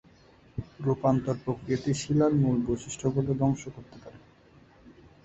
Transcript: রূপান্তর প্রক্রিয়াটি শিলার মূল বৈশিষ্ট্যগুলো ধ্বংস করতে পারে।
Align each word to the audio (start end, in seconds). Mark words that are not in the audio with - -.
রূপান্তর 0.79 1.35
প্রক্রিয়াটি 1.45 1.91
শিলার 1.93 2.33
মূল 2.35 2.57
বৈশিষ্ট্যগুলো 2.67 3.31
ধ্বংস 3.39 3.63
করতে 3.67 3.97
পারে। 4.03 4.19